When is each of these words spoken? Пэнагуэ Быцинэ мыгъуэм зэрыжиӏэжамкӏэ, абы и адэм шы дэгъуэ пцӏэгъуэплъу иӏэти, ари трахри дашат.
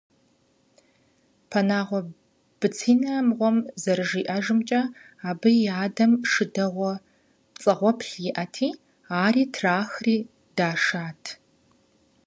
Пэнагуэ 1.49 1.99
Быцинэ 2.59 3.13
мыгъуэм 3.27 3.57
зэрыжиӏэжамкӏэ, 3.81 4.81
абы 5.29 5.49
и 5.65 5.69
адэм 5.83 6.11
шы 6.31 6.45
дэгъуэ 6.53 6.93
пцӏэгъуэплъу 7.53 8.21
иӏэти, 8.29 8.69
ари 9.23 9.43
трахри 9.53 10.15
дашат. 10.57 11.23